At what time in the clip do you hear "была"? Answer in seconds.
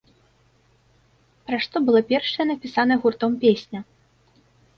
1.89-2.01